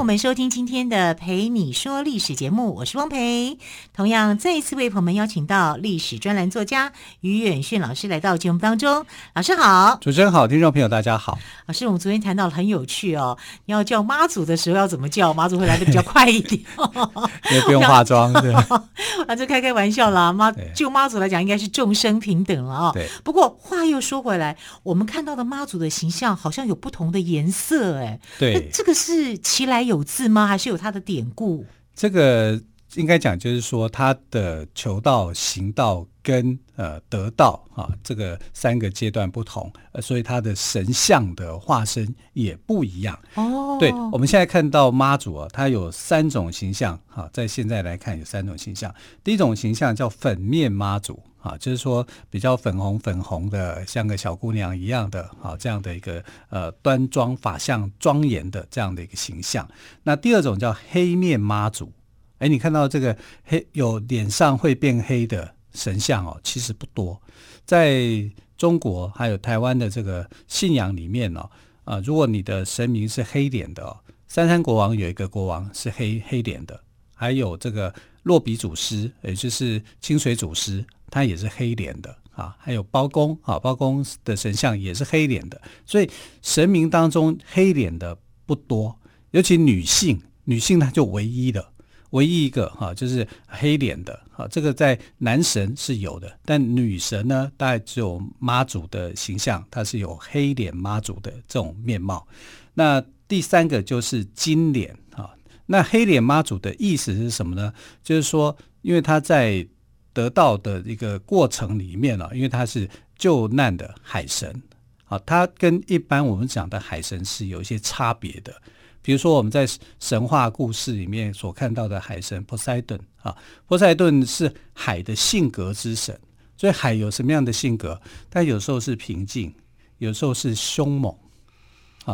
[0.00, 3.58] 欢迎朋友们收听今天的《陪你说历史》节目，我是汪培。
[3.92, 9.04] 同样，再一次为朋友们邀请到历史专栏作家于远炫老师来到节目当中。
[9.34, 11.38] 老师好，主持人好，听众朋友大家好。
[11.66, 13.36] 老师，我们昨天谈到了很有趣哦，
[13.66, 15.34] 你要叫妈祖的时候要怎么叫？
[15.34, 16.58] 妈祖会来的比较快一点，
[17.52, 18.32] 因为不用化妆。
[18.40, 18.54] 对，
[19.28, 20.32] 啊，这开开玩笑啦。
[20.32, 22.90] 妈，就妈祖来讲，应该是众生平等了啊、哦。
[22.94, 23.06] 对。
[23.22, 30.46] 不过话又说回来，我们看到的妈祖的形象好像有不同的颜色，哎，对，这个是其来有字吗？
[30.46, 31.66] 还是有它的典故？
[31.94, 32.58] 这个
[32.94, 43.16] 应该讲，就是说他的求道、行道跟呃得道啊，这个三个阶段不同，呃，所以他的神像的化身也不一样。
[43.34, 48.92] 哦，对，我们现在看到妈祖啊，它有三种形象哈，在现在来看有三种形象。
[49.22, 51.22] 第一种形象叫粉面妈祖。
[51.40, 59.68] 啊，就是说比较粉红粉红的，像个小姑娘一样的，啊，这样的一个呃端庄法相庄严的这样的一个形象。
[60.02, 61.90] 那第二种叫黑面妈祖，
[62.38, 67.20] 哎，你看到这个黑有脸上会变黑的神像哦，其实不多，
[67.64, 71.48] 在中国还有台湾的这个信仰里面哦，
[71.84, 73.96] 啊，如果你的神明是黑脸的哦，
[74.28, 76.78] 三山国王有一个国王是黑黑脸的，
[77.14, 77.94] 还有这个
[78.24, 80.84] 落鼻祖师，也就是清水祖师。
[81.10, 86.08] 他也是黑脸的啊，还有包公啊，包公的神像也是黑脸的，所以
[86.40, 88.16] 神明当中黑脸的
[88.46, 88.98] 不多，
[89.32, 91.72] 尤其女性，女性她就唯一的，
[92.10, 102.26] 唯一一个哈，就是黑脸的啊，这个在男神是有的，但女神呢，大概只有妈祖的形象，她是有黑脸妈祖的这种面貌。
[102.74, 105.30] 那第三个就是金脸啊，
[105.66, 107.72] 那黑脸妈祖的意思是什么呢？
[108.02, 109.66] 就是说，因为他在
[110.12, 114.62] 得到的一个过程里面啊，因为他是救难的海神
[115.04, 118.54] 啊，他跟一般我们讲的海神是有一些差别的。
[119.02, 119.66] 比如说我们在
[119.98, 123.34] 神话故事里面所看到的海神波塞顿啊，
[123.66, 126.18] 波塞顿是海的性格之神，
[126.56, 128.00] 所以海有什么样的性格？
[128.28, 129.54] 它有时候是平静，
[129.98, 131.14] 有时候是凶猛。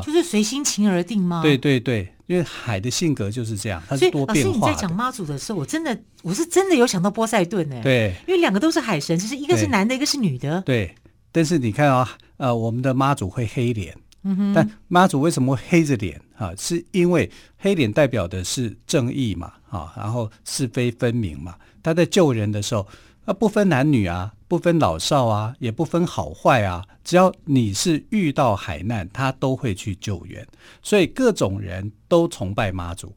[0.05, 1.43] 就是随心情而定吗？
[1.43, 4.53] 对对对，因为海的性格就是这样，它是多变化。
[4.53, 7.81] 所以老师你在讲妈祖的时候，我真的我是真的有想到波塞顿呢。
[7.83, 10.61] 对，因为两个都是海神，就是一个是男的，一个是女的。
[10.63, 10.95] 对，
[11.33, 12.03] 但是你看啊、
[12.39, 16.53] 哦，呃，我们的妈祖会黑脸，嗯哼，但妈祖为什么会黑着脸啊？
[16.59, 21.55] 是因为黑脸代表的是正义嘛，啊，然后是非分明嘛。
[21.83, 22.87] 他在救人的时候。
[23.27, 30.47] 啊，不分男女啊，不分老少啊，也不分好坏啊，只要你是遇到海难，他都会去救援。
[30.83, 33.15] 所以各种人都崇拜妈祖，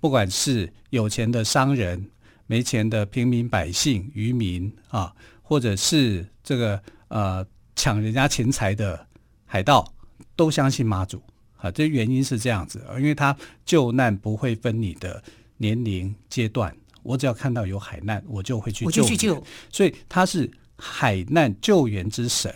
[0.00, 2.10] 不管是有钱的商人、
[2.46, 7.46] 没钱的平民百姓、渔民啊，或者是这个呃
[7.76, 9.06] 抢人家钱财的
[9.44, 9.86] 海盗，
[10.34, 11.22] 都相信妈祖
[11.58, 11.70] 啊。
[11.70, 13.36] 这原因是这样子，因为他
[13.66, 15.22] 救难不会分你的
[15.58, 16.74] 年龄阶段。
[17.04, 19.04] 我只要看到有海难，我就会去救。
[19.04, 19.40] 去救。
[19.70, 22.52] 所以他是海难救援之神，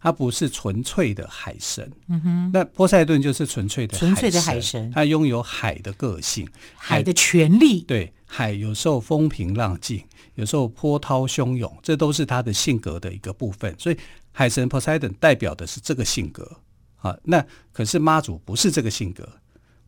[0.00, 1.92] 他不是纯粹的海神。
[2.06, 2.50] 嗯哼。
[2.54, 7.82] 那波塞顿就是纯粹的海神，纯粹的海神，他拥有海的个性，海的权利。
[7.82, 10.02] 对，海有时候风平浪静，
[10.36, 13.74] 有时候波涛汹涌，这都是他的性格的一个部分。
[13.78, 13.96] 所以
[14.30, 16.56] 海神波塞顿代表的是这个性格
[16.96, 17.16] 啊。
[17.24, 19.28] 那可是妈祖不是这个性格，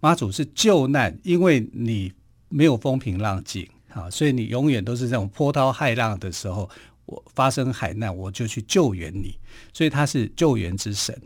[0.00, 2.12] 妈祖是救难，因为你
[2.49, 3.69] 没有风平浪静。
[3.92, 6.69] 啊，所以你永远都是这种波涛骇浪的时候，
[7.06, 9.38] 我发生海难，我就去救援你。
[9.72, 11.16] 所以他是救援之神。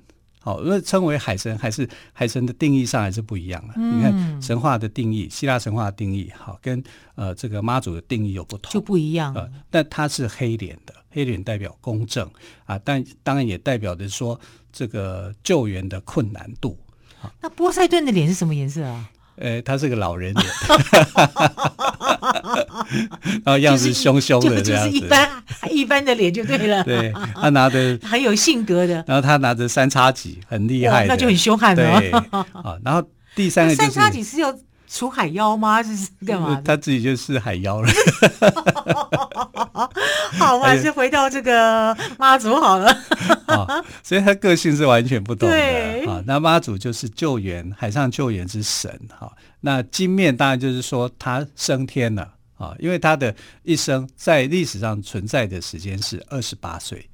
[0.40, 3.72] 好，因为称为海神，还是海神的定义上还是不一样啊。
[3.76, 6.84] 嗯、你看神话的定义，希腊神话的定义，好，跟
[7.14, 9.32] 呃这个妈祖的定义有不同，就不一样。
[9.34, 12.30] 呃，但他是黑脸的，黑脸代表公正
[12.66, 14.38] 啊，但当然也代表着说
[14.70, 16.78] 这个救援的困难度。
[17.40, 19.10] 那波塞顿的脸是什么颜色啊？
[19.36, 20.46] 呃，他是个老人脸，
[23.44, 25.30] 然后样子凶凶的这样子，就是、一般
[25.70, 26.84] 一般的脸就对了。
[26.84, 32.00] 对， 他拿着很有性格的，然后他拿着三叉戟，很厉害，那就很凶悍了。
[32.00, 33.02] 对啊，然后
[33.34, 34.54] 第三个、就是、三叉戟是要
[34.88, 35.82] 除海妖吗？
[35.82, 36.60] 这是干嘛？
[36.64, 37.88] 他自己就是海妖了。
[40.38, 42.86] 好，我还是回到这个妈祖好了。
[43.46, 43.66] 啊，
[44.02, 45.54] 所以他个性是完全不同的。
[45.54, 49.00] 对啊，那妈祖就是救援，海上救援之神。
[49.18, 57.08] 哈，那金面当然就是说他升天了，啊，因为他的一生在历史上存在的时间是二十八岁，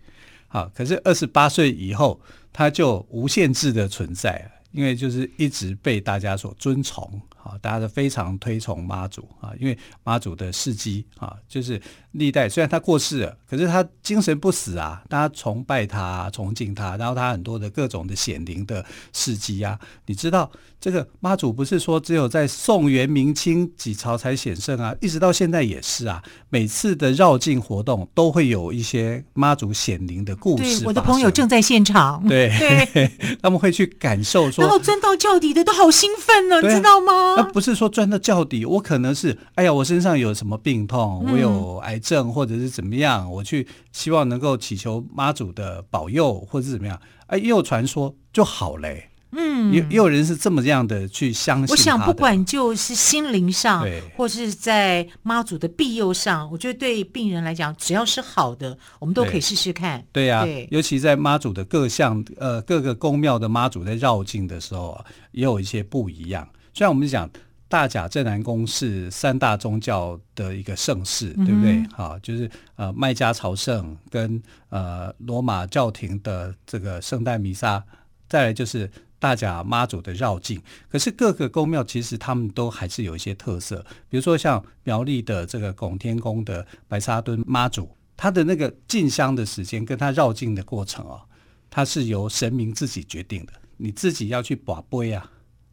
[0.48, 2.20] 好，可是二十八岁以后
[2.52, 7.20] 他就无限制的存在，因为就是一直被大家所尊崇。
[7.42, 11.80] 啊，大家都非常推崇妈祖啊，因为妈祖的事迹啊，就是
[12.12, 20.50] 历代虽然他过世了，可是他精神不死啊，大家崇拜他、崇敬他，然后他很多的各种的显灵的事迹啊，你知道
[20.80, 30.80] 这个妈祖不是说只有在宋元明清几朝才显圣啊，一直到现在也是啊，每次的绕境活动都会有一些妈祖显灵的故事。
[30.80, 33.10] 对，我的朋友正在现场，对，对
[33.40, 37.29] 他们会去感受说，然后钻到轿底的都好兴奋呢，你知道吗？
[37.36, 49.06] 那不是说钻到较底，我可能是哎呀，我身上有什么病痛，我有癌症或者是怎么样，我去希望能够祈求妈祖的保佑或者是怎么样，哎，也有传说就好嘞。
[49.32, 51.68] 嗯，也也有人是这么样的去相信。
[51.68, 60.04] 我想不管就是心灵上，对，或是在妈祖的庇佑上，我觉得对病人来讲，只要是好的，我们都可以试试看。
[60.10, 66.48] 对呀，对，尤其在妈祖的各项呃各个宫庙的妈祖在绕境的时候啊，也有一些不一样。
[66.72, 67.28] 虽然我们讲
[67.68, 71.82] 大甲镇南宫是三大宗教的一个盛世，嗯、对不对？
[71.92, 77.84] 好，就是呃麦加朝圣跟呃罗马教廷的这个圣诞弥撒，
[78.28, 78.90] 再来就是
[79.20, 80.60] 大甲妈祖的绕境。
[80.88, 91.20] 可是各个宫庙其实他们都还是有一些特色，比如说像苗栗的这个拱天宫的白沙屯妈祖，他的那个进香的时间跟他绕境的过程哦，
[91.70, 95.30] 它是由神明自己决定的，你自己要去把杯啊。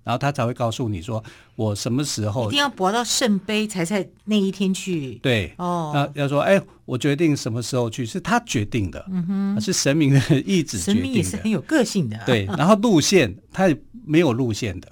[0.08, 1.22] 然后他才会告诉你说，
[1.58, 5.16] 我什么时候一定要博到圣杯才在那一天去。
[5.16, 9.28] 对，哦，那要说，哎，我决定什么时候去，是他决定的，嗯
[9.58, 11.02] 哼，是神明的意志决定的。
[11.02, 12.24] 神明也是很有个性的啊。
[12.26, 14.90] 对，然后路线他也没有路线的。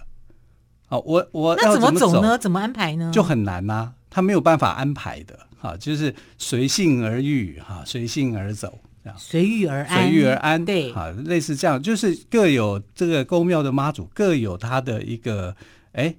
[0.88, 2.38] 好，我我那怎么走呢？
[2.38, 3.10] 怎么安排呢？
[3.14, 5.40] 就很难呐，他没有办法安排的。
[5.58, 8.82] 哈，就是随性而遇，哈，随性而走。
[9.18, 15.56] 随遇而安，随遇而安，对，啊，类似这样，就是各有这个宫庙的妈祖各有它的一个，
[15.92, 16.16] 哎，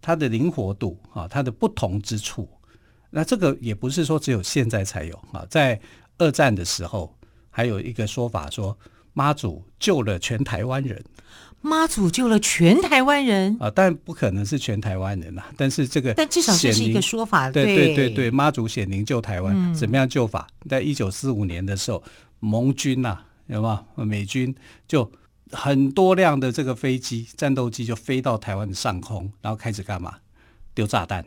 [0.00, 2.48] 它的灵活度啊，它的不同之处。
[3.10, 5.80] 那这个也不是说只有现在才有啊，在
[6.18, 7.14] 二战的时候，
[7.50, 8.76] 还有一个说法说
[9.12, 11.02] 妈祖救了全台湾人。
[11.62, 15.42] 妈祖救了全台湾人啊，但不可能是全台湾人呐。
[15.58, 17.50] 但是这个，但至少这是一个说法。
[17.50, 20.46] 对对对对，妈祖显灵救台湾，嗯、怎么样救法？
[20.70, 22.02] 在一九四五年的时候，
[22.40, 24.04] 盟军呐、啊，有没有？
[24.04, 24.54] 美军
[24.88, 25.10] 就
[25.52, 30.16] 很多辆的这个飞机、战斗机就飞到台湾的上空，然后开始干嘛？
[30.74, 31.24] 丢炸弹。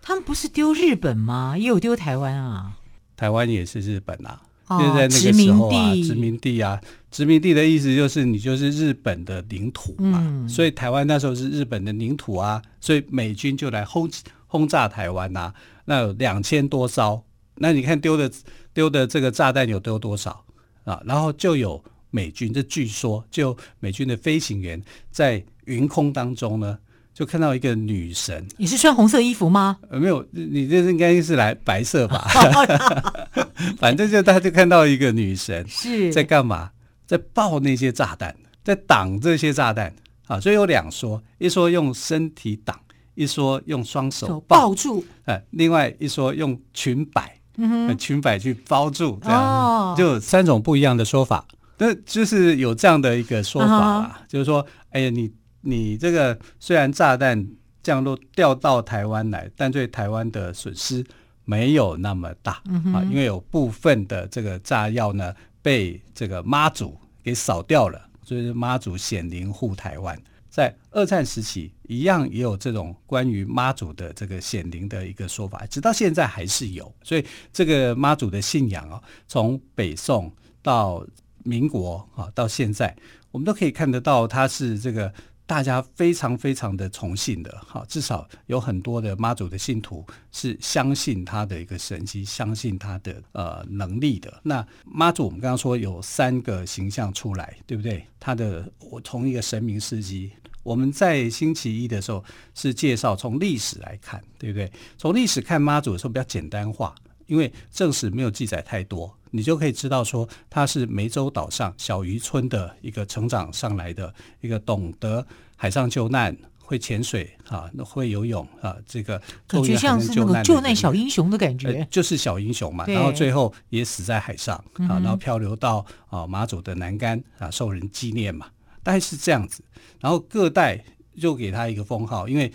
[0.00, 1.56] 他们不是丢日本吗？
[1.56, 2.78] 也有丢台湾啊。
[3.16, 4.42] 台湾也是日本啊。
[4.68, 6.80] 就在那个时候啊，殖民地啊，
[7.10, 14.08] 殖民地的意思就是你就是日本的领土嘛，嗯、所以台湾那时候是日本的领土啊，所以美军就来轰
[14.46, 15.54] 轰炸台湾呐、啊，
[15.84, 17.22] 那有两千多艘，
[17.62, 18.28] 那你看丢的
[18.74, 20.44] 丢的这个炸弹有丢多少
[20.82, 21.00] 啊？
[21.06, 24.82] 然后就有美军，这据说就美军的飞行员
[25.12, 26.76] 在云空当中呢。
[27.14, 29.78] 就看到一个女神，你是穿红色衣服吗？
[29.90, 32.26] 呃，没有，你这应该是来白色吧？
[33.76, 36.70] 反正就他就看到一个女神是在干嘛？
[37.06, 39.94] 在爆那些炸弹，在挡这些炸弹
[40.26, 40.40] 啊！
[40.40, 42.80] 所以有两说，一说用身体挡，
[43.14, 45.04] 一说用双手抱，抱住。
[45.26, 51.46] 呃，另外一说用裙摆，嗯哼，裙摆去包住，这样，哦，就三种不一样的说法。
[51.78, 55.32] 那就是有这样的一个说法啊，嗯，就是说，哎呀，你。
[55.64, 57.46] 你这个虽然炸弹
[57.84, 61.06] 降落掉到台湾来，但对台湾的损失
[61.44, 65.32] 没有那么大，嗯、啊，因为有部分的这个炸药呢
[65.62, 70.20] 被这个妈祖给扫掉了，所以妈祖显灵护台湾。
[70.50, 76.92] 在二战时期一样也有这种关于妈祖的这个显灵的一个说法，直到现在还是有。
[77.02, 80.32] 所以这个妈祖的信仰啊，从北宋
[80.62, 81.06] 到
[81.44, 82.96] 民国啊，到现在
[83.30, 85.12] 我们都可以看得到，它是这个。
[85.44, 94.40] 大家非常非常的崇信的，哈，至少有很多的妈祖的信徒是相信他的一个神迹，相信他的呃能力的。
[94.44, 98.02] 那妈祖，我们刚刚说有三个形象出来，对不对？
[98.18, 100.30] 他的我从一个神明司机，
[100.62, 104.70] 我们在星期一的时候是介绍从历史来看，对不对？
[104.96, 106.94] 从历史看妈祖的时候比较简单化，
[107.26, 109.16] 因为正史没有记载太多。
[109.34, 115.26] 你就可以知道说，他是湄洲岛上小渔村的一个成长上来的一个懂得
[115.56, 122.84] 海上救难、会潜水啊、会游泳啊，这个感觉像是那个救难小英雄的感觉，呃、就是小英雄嘛。
[122.86, 124.54] 然后最后也死在海上
[124.86, 128.48] 啊，然后漂流到啊马祖的南竿啊，受人纪念嘛，
[128.82, 129.62] 大概是这样子。
[130.00, 130.84] 然后各代
[131.20, 132.52] 就给他一个封号，因为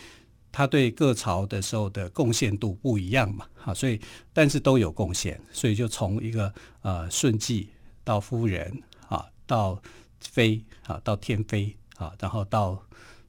[0.52, 4.00] 他对各朝的时候的贡献度不一样嘛，啊，所以
[4.34, 7.70] 但是都有贡献，所以就从一个呃顺继
[8.04, 9.82] 到夫人啊，到
[10.20, 12.82] 妃啊，到天妃啊，然后到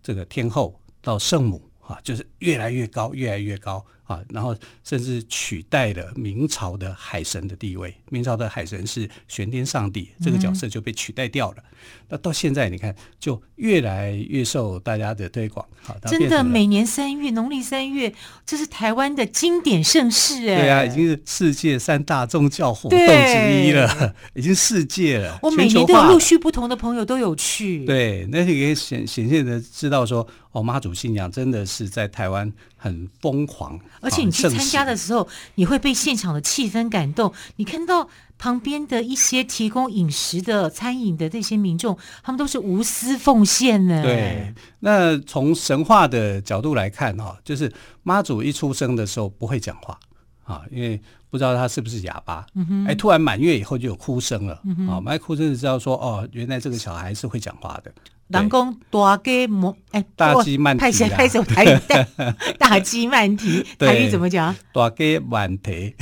[0.02, 3.84] 这个天后，到圣母啊，就是越来越高，越来越高。
[4.08, 7.94] 啊，然后甚至取代了明朝的海神的地位。
[8.08, 11.56] 明朝的海神是玄天上帝，这个角色就被取代掉了。
[11.58, 11.64] 嗯、
[12.08, 15.64] 那到现在，你看就越来越受大家的推广。
[15.82, 18.12] 好，真的，每年三月，农历三月，
[18.46, 20.56] 这是台湾的经典盛事哎。
[20.56, 25.38] 对啊，已经是世界三大宗教活动之一了，已经世界了。
[25.42, 27.84] 我每年都有陆续不同的朋友都有去。
[27.84, 33.78] 对，那就可以显显现的知道说，哦，妈祖信仰真的是在台湾很疯狂。
[34.00, 37.32] 而且你去参加的时候，你会被现场的气氛感动。
[37.56, 44.02] 你看到旁边的一些提供饮食的餐饮的这些民众，他们都是无私奉献呢。
[44.02, 49.98] 对，那从神话的角度来看，哈，就是妈祖一出生的时候不会讲话
[50.44, 51.00] 啊，因为
[51.30, 52.46] 不知道他是不是哑巴。
[52.54, 52.86] 嗯哼。
[52.86, 54.54] 哎，突然满月以后就有哭声了。
[54.88, 57.92] 啊，满月哭声就知道说，哦，原来这个小孩是会讲话的。
[58.28, 61.08] 人讲大鸡莫哎，大鸡慢啼啊！
[61.16, 61.78] 开始 台语，
[62.58, 64.54] 大鸡慢啼，台语怎么讲？
[64.74, 65.94] 大鸡慢啼。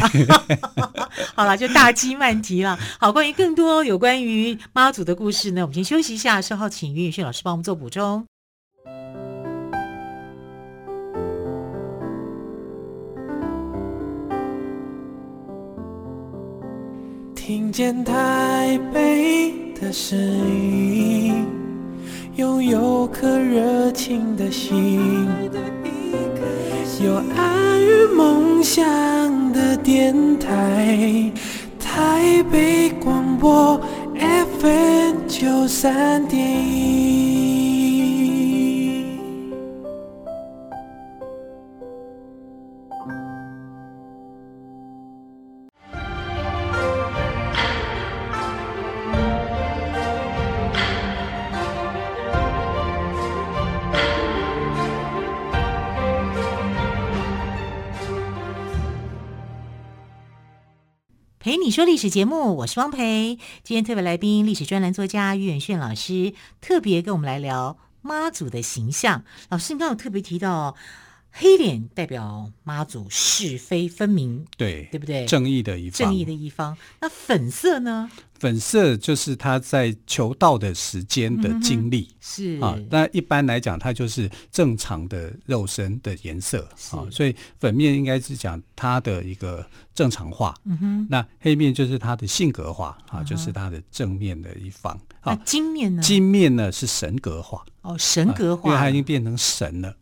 [1.37, 2.76] 好了，就大鸡慢啼了。
[2.99, 8.26] 好，关于更多有关于妈祖的故事呢，我们先休息一下，稍后请于宇迅老师帮我们做补充。
[17.37, 21.65] 听见台北的声音。
[22.37, 25.26] 拥有颗热情的心，
[27.02, 28.83] 有爱与梦想
[29.55, 31.33] 的电台，
[31.81, 33.81] 台北广播
[34.61, 36.47] FM 九三点
[61.76, 63.38] 说历史节目，我是汪培。
[63.62, 69.25] 今天特别来宾，历史专栏作家于远炫老师，特别跟我们来聊妈祖的形象。
[69.50, 70.75] 老师，你刚刚有特别提到，
[71.38, 75.26] 黑脸代表妈祖是非分明，对对不对？
[75.26, 76.75] 正义的一方，正义的一方。
[77.00, 78.11] 那粉色呢？
[78.38, 82.78] 粉色就是他在求道的时间的经历，嗯、是啊。
[82.90, 90.55] 那一般来讲，它就是正常的肉身的颜色啊，所以粉面应该是讲他的一个正常化。
[90.64, 94.99] 嗯哼，那黑面就是他的性格化啊，就是他的正面的一方。
[95.23, 96.02] 那金面呢？
[96.02, 99.95] 金面呢是神格化哦，神格化，因为他已经变成神了。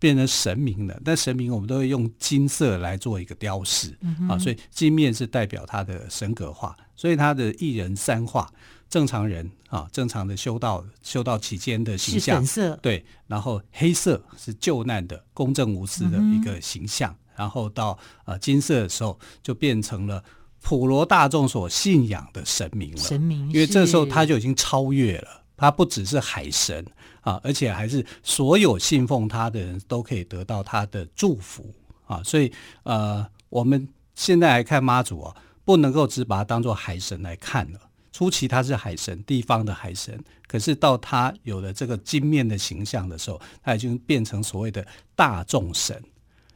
[0.00, 8.50] 变成神明了，但神明我们都会用金色来做一个雕饰、嗯、啊，所以金面是代表他的神格化，所以他的一人三化，
[8.88, 20.24] 正常人啊，正常的修道修道期间的形象，是粉色，对，然后黑色是救难的公正无私的一个形象，嗯、然后到呃金色的时候就变成了
[20.62, 26.82] 普罗大众所信仰的神明了，神明，因为这时候他就已经超越了，他不只是海神。
[27.20, 31.74] 啊，而且还是所有信奉他的人都可以得到他的祝福
[32.06, 37.80] 啊，所以呃，我们现在来看妈祖啊，不能够只把它当做海神来看了。
[38.12, 44.84] 初期他是海神，地方的海神，可是到他有了这个金面的形象的时候，他已经变成所谓的
[45.14, 46.02] 大众神，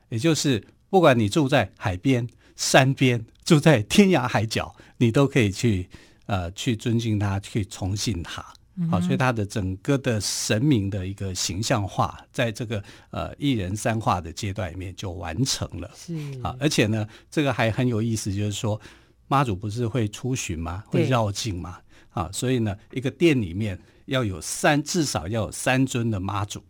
[0.09, 5.88] 也就是不管你住在海边、山边，住在天涯海角，你都可以去
[6.26, 8.44] 呃去尊敬他，去崇信他。
[8.90, 15.88] 好，所以他的整个的神明的一个形象化，在这个呃一人三化的阶段里面就完成了。
[15.95, 18.81] 是啊，而且呢，这个还很有意思，就是说
[19.28, 20.83] 妈祖不是会出巡吗？
[20.88, 21.78] 会绕境吗？
[22.11, 26.61] 啊，所以呢，一个殿里面要有三，至少要有三尊的妈祖。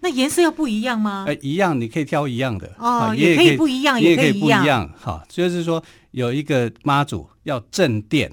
[0.00, 1.24] 那颜色要不一样吗？
[1.26, 4.88] 呃，一样，你可以挑一样的哦，也可以不一样，也可以不一样。
[4.96, 8.32] 哈，就是说有一个妈祖要镇殿，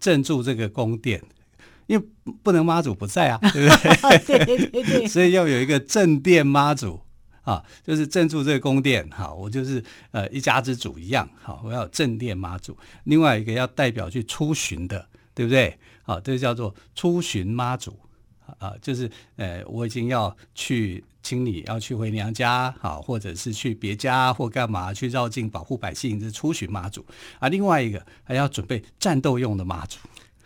[0.00, 1.22] 镇住这个宫殿。
[1.88, 2.06] 因为
[2.42, 4.18] 不能妈祖不在啊， 对不对？
[4.20, 7.00] 对对对对，所以要有一个正殿妈祖
[7.42, 9.08] 啊，就是镇住这个宫殿。
[9.10, 11.26] 好，我就是呃一家之主一样。
[11.42, 12.76] 好，我要有镇殿妈祖。
[13.04, 15.78] 另外一个要代表去出巡的，对不对？
[16.02, 17.98] 好，这叫做出巡妈祖
[18.58, 27.02] 啊，就是呃我已经要去清理，要去回娘家，好，或者是去别家或干嘛去绕境保护百姓，这是出巡妈祖
[27.38, 27.48] 啊。
[27.48, 29.98] 另外一个还要准备战斗用的妈祖。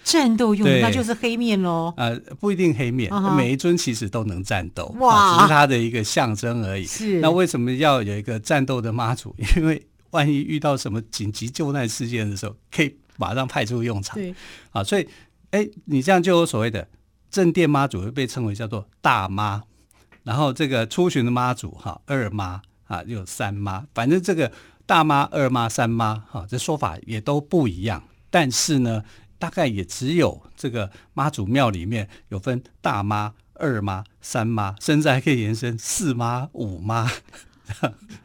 [0.05, 1.93] 战斗用的那就是黑面喽。
[1.97, 6.85] 呃，不一定黑面每一尊其实都能战斗，哇啊只是它的一个象征而已。
[6.85, 9.35] 是那为什么要有一个战斗的妈祖？
[9.57, 14.17] 因为万一遇到什么紧急救难事件的时候，可以马上派出用场。
[14.17, 14.35] 对，
[14.71, 15.09] 啊，所以，
[15.53, 16.87] 哎，你这样就有所谓的
[17.31, 19.63] 正殿妈祖会被称为叫做大妈，
[20.25, 24.53] 然后这个出巡的妈祖哈、二妈啊，又有三妈，反正这个
[24.85, 28.03] 大妈、二妈、三妈哈，这说法也都不一样。
[28.29, 29.03] 但是呢，
[29.43, 37.11] 大概也只有这个妈祖庙里面有分大妈、二妈、三妈，甚至还可以延伸四妈、五妈。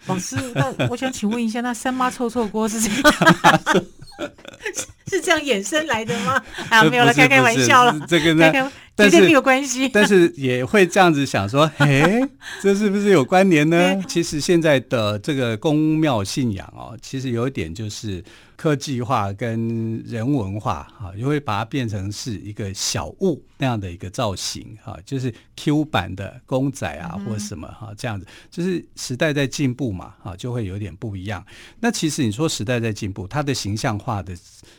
[0.06, 3.86] 老师，那我想请问一下，那三妈臭臭锅是这样？
[5.08, 6.40] 是这样衍生来的吗？
[6.70, 8.00] 啊，没有了，开开玩笑了。
[8.08, 9.90] 这个呢开开但是没有关系。
[9.94, 12.22] 但是也会这样子想说，哎，
[12.62, 14.00] 这是不是有关联呢？
[14.08, 18.24] 其实现在的这个宫庙信仰哦，其实有一点就是
[18.58, 31.46] 科技化跟人文化哈，就会把它变成是一个小物那样的一个造型哈，就是 Q 版的公仔啊或者什么哈，这样子，就是时代在进步嘛哈，就会有点不一样。
[31.80, 34.36] 那其实你说时代在进步，它的形象化的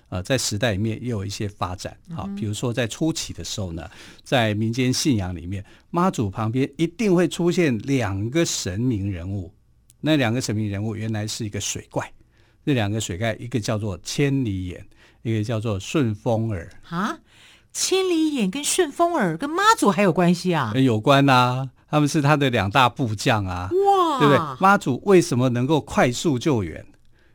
[0.08, 3.88] 呃，在时代里面也有一些发展哈，比如说在初期的时候呢。
[4.24, 9.50] 在民间信仰里面，妈祖旁边一定会出现两个神明人物。
[10.02, 12.12] 那两个神明人物原来是一个水怪，
[12.68, 14.84] 这两个水盖一个叫做千里眼，
[15.22, 17.16] 一个叫做顺风耳啊。
[17.72, 20.74] 千里眼跟顺风耳跟妈祖还有关系啊？
[20.76, 23.70] 有关呐、啊，他们是他的两大部将啊。
[23.72, 24.56] 哇，对不对？
[24.60, 26.84] 妈祖为什么能够快速救援？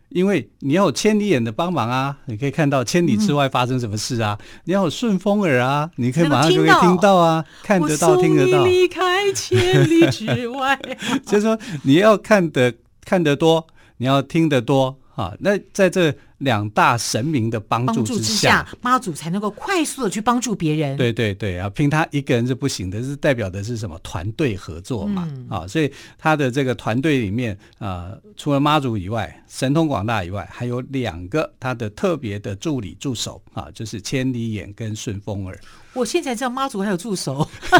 [0.10, 4.38] 因为你要有千里眼的帮忙啊，你可以看到千里之外发生什么事啊。
[4.40, 8.64] 嗯、你要有顺风耳啊，你可以马上就可以听到啊，看得到、听得到。
[8.66, 10.80] 离开千里之外，
[11.26, 12.72] 就是说你要看得
[13.04, 13.66] 看得多，
[13.98, 15.34] 你要听得多啊。
[15.40, 16.14] 那在这。
[16.40, 20.98] 两大神明的帮助之下，妈祖才能够快速的去帮助别人。
[20.98, 23.98] 对对对啊，凭他一个人是不行的，是代表的是什么？
[24.04, 25.26] 团队合作嘛。
[25.32, 35.58] 嗯、啊，所以他的这个团队里面啊、呃，除了妈祖以外，神通广大以外，还有两个他的特别的助理助手啊，就是千里眼跟顺风耳。
[35.94, 37.48] 我现在知道妈祖还有助手，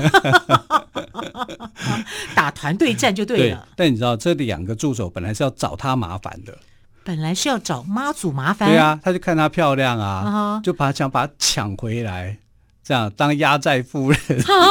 [2.34, 3.58] 打团队战就对了。
[3.58, 6.58] 对，但你知道这两个助手本来是要找他麻烦的。
[7.04, 10.64] 本来是要找妈祖麻烦，对啊，他就看她漂亮啊，uh huh.
[10.64, 12.38] 就把想把她抢回来，
[12.84, 14.20] 这样当压寨夫人。
[14.20, 14.70] Uh huh.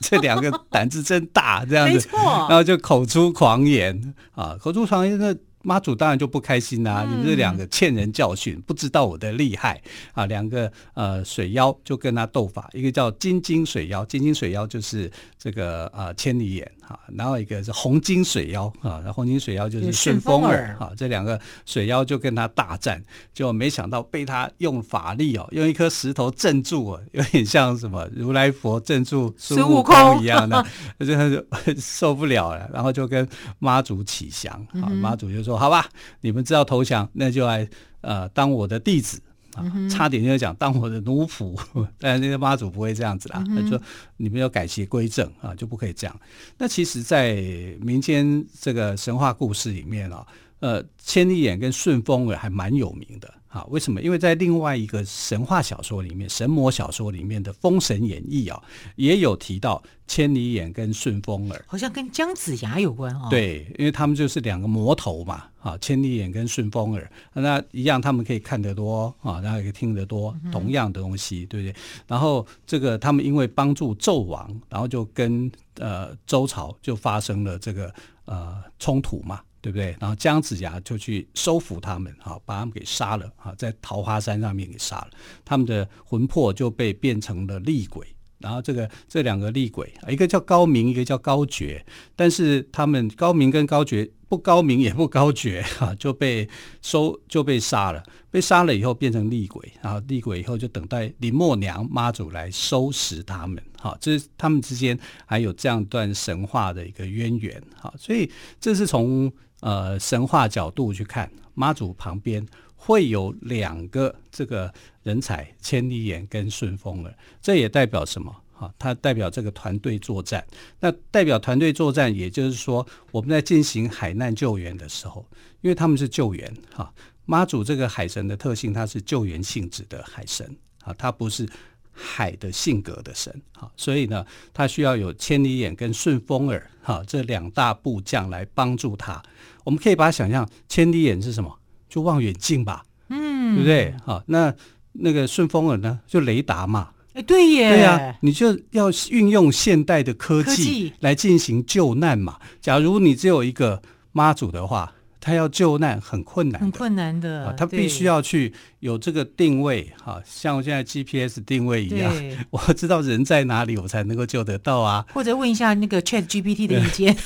[0.00, 5.34] 这两个胆子真大，这样子，没错，然后就口出狂言啊，口出狂言那。
[5.68, 7.04] 妈祖当然就不开心啦、啊！
[7.06, 9.78] 嗯、你们这两个欠人教训，不知道我的厉害
[10.14, 10.24] 啊！
[10.24, 23.04] 两个呃水妖就跟他斗法，一个叫金睛水妖，金睛水妖就是这个呃千里眼哈、啊，然后一个是红金水妖啊，红金水妖就是顺风耳哈、啊，这两个水妖就跟他大战，
[23.34, 30.64] 就没想到被他用法力哦，用一颗石头镇住哦，有点像什么如来佛镇住孙悟空一样的，
[31.00, 33.28] 就他就受不了了，然后就跟
[33.58, 35.57] 妈祖起降啊，妈祖就说。
[35.58, 35.88] 说好吧，
[36.20, 37.68] 你们知道投降，那就来
[38.00, 39.20] 呃当我的弟子
[39.54, 41.58] 啊，差点就讲当我的奴仆，
[41.98, 43.80] 但是那个妈祖不会这样子啦，他、嗯、说
[44.16, 46.20] 你们要改邪归正啊，就不可以这样。
[46.56, 47.34] 那其实，在
[47.80, 50.24] 民间这个神话故事里面啊，
[50.60, 53.34] 呃，千里眼跟顺风耳还蛮有名的。
[53.48, 54.00] 啊，为什么？
[54.02, 58.62] 因为在另外一个神话小说里面，神魔小说里面的《封神演义》啊，
[58.96, 63.26] 也有提到千里眼跟顺风耳，好像跟姜子牙有关哦。
[63.30, 71.74] 对，因为他们就是两个魔头嘛，啊，千里眼跟顺风耳，那一样，他们可以看得多啊，然后也可以听得多，同样的东西，对不对？
[72.06, 77.92] 然后这个他们因为帮助纣王，然后就跟呃周朝就发生了这个
[78.26, 79.40] 呃冲突嘛。
[79.60, 79.96] 对不对？
[80.00, 85.10] 然后姜子牙就去收服他们，哈，把他们给杀了，哈，在桃花山上面给杀了，
[85.44, 88.06] 他们的魂魄就被变成了厉鬼。
[88.38, 96.48] 然后这个这两个厉鬼，一个叫高明，一个叫高觉，但是他们高明跟高觉不高明也不高觉，哈，就被
[96.80, 98.00] 收就被杀了。
[98.30, 112.46] 被杀了以后变成厉鬼，然后厉鬼以后就等待林默娘妈祖来收拾他们，哈，这是他们之间还有这样段神话的一个渊源，哈，所以这是从呃神话角度去看妈祖旁边。
[112.80, 118.34] 会有两个这个人才，千里眼跟顺风耳，这也代表什么？
[118.52, 120.46] 哈，它代表这个团队作战。
[120.78, 125.26] 那代表团队作战，也就是说，我们在进行海难救援的时候，
[125.60, 126.90] 因为他们是救援，哈，
[127.26, 131.46] 妈祖这个海神的特性，它是救援性质的海神，啊，它不是
[131.92, 139.20] 海的性格的神，哈，所以呢，它需要有千里眼跟顺风耳，哈，这两大部将来帮助他。
[139.68, 141.54] 我们可以把它想象，千里眼是什么？
[141.90, 143.94] 就望远镜吧，嗯，对不对？
[144.02, 144.54] 好，那
[144.92, 146.88] 那个顺风耳呢，就雷达嘛。
[147.12, 152.38] 哎，对耶，对呀，你就要运用现代的科技来进行救难嘛。
[152.62, 154.90] 假如你只有一个妈祖的话。
[155.20, 157.46] 他要救难很困难，很困难的。
[157.46, 162.12] 啊、他必须要去有这个定位，哈、啊，像现在 GPS 定位一样，
[162.50, 165.04] 我知道人在哪里，我才能够救得到啊。
[165.12, 167.16] 或者问一下那个 Chat GPT 的意见，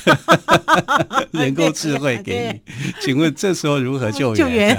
[1.31, 4.37] 人工智慧给你， 请问这时候如何救援？
[4.37, 4.75] 救援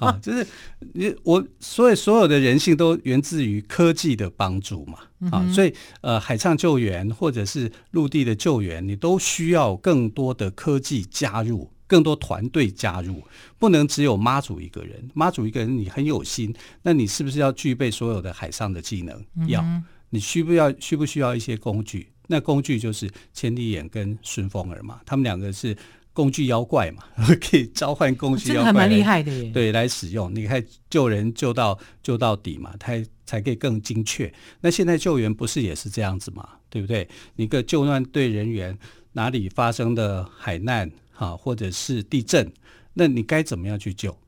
[0.00, 0.46] 啊，就是
[0.94, 4.98] 你我所以所有的人性都源自于科技的帮助嘛，
[5.30, 11.70] 啊，所以呃，海上救援或者是陆地的救援，你都需要更多的科技加入。
[11.86, 13.22] 更多团队加入，
[13.58, 15.08] 不能只有妈祖一个人。
[15.14, 19.24] 妈祖一个人，你很有心，那你是不是要具备所有的海上的技能？
[19.36, 19.64] 嗯、要，
[20.10, 22.08] 你需不要需不需要一些工具？
[22.26, 25.76] 那工具就是千里眼跟顺风耳嘛，他们两个是
[26.14, 27.04] 工具妖怪嘛，
[27.40, 29.50] 可以召唤工具妖怪，这个还蛮厉害的耶。
[29.50, 34.32] 对，来使用，你看救人救到救到底嘛，才才可以更精确。
[34.62, 36.48] 那现在救援不是也是这样子嘛？
[36.70, 37.06] 对不对？
[37.36, 38.78] 你个救难队人员
[39.12, 40.90] 哪里发生的海难？
[41.16, 42.52] 好，或者是地震，
[42.92, 44.18] 那你该怎么样去救？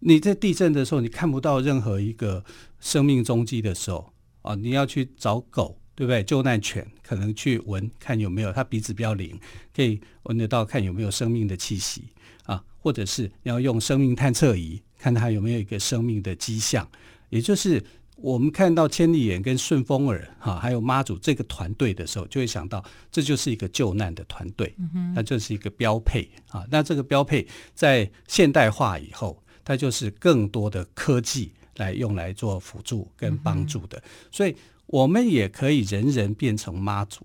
[0.00, 2.44] 你在地震的时候，你看不到任何一个
[2.78, 4.12] 生命踪迹的时候，
[4.42, 6.22] 啊，你要去找狗，对不对？
[6.22, 9.40] 救难犬可能去闻，看有没有，它鼻子比较灵，
[9.74, 12.04] 可以闻得到，看有没有生命的气息
[12.44, 16.88] 啊，或者是要用生命探测仪，看它有没有一个生命的迹象，
[17.30, 17.82] 也就是。
[18.20, 24.74] 我们看到千里眼跟顺风耳哈，还有妈祖这个团队的时候，就会想到这就是一个救难的团队，
[25.14, 26.66] 那这是一个标配啊。
[26.70, 34.02] 那这个标配在现代化以后，它就是更多的科技来用来做辅助跟帮助的。
[34.32, 34.54] 所以，
[34.86, 37.24] 我们也可以人人变成妈祖，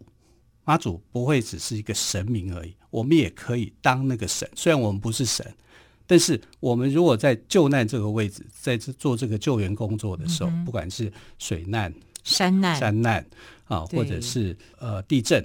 [0.63, 5.43] 妈祖不会只是一个神明而已，我们也可以当那个神，虽然我们不是神。
[6.06, 11.92] 但是，我们如果在救难这个位置，在这做这个救援工作的时候，嗯、不管是水难、
[12.24, 13.26] 山难、山难
[13.66, 15.44] 啊，或者是呃地震，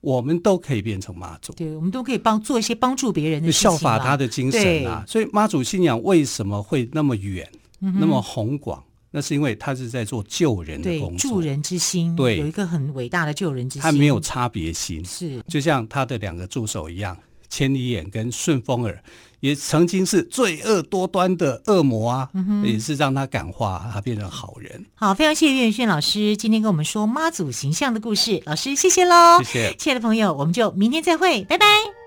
[0.00, 1.52] 我们都可以变成妈祖。
[1.54, 5.04] 对，我们都可以帮做一些帮助别人的事情，效法他的精神啊。
[5.06, 8.82] 所以，妈祖信仰为什么会那么远、嗯、那么宏广？
[9.10, 12.14] 那是因为他是在做救人的工作，助人之心。
[12.14, 13.82] 对，有一个很伟大的救人之心。
[13.82, 17.16] 他没有差别心，是就像他的两个助手一样。
[17.48, 19.02] 千里眼跟顺风耳
[19.40, 24.86] 也曾经是罪恶多端的恶魔啊，嗯、也是让他感化，他变成好人。
[24.94, 31.97] 好，非常谢谢岳云轩老师今天跟我们说妈祖形象的故事，老师谢谢喽，谢谢，亲爱的朋友，我们就明天再会，拜拜。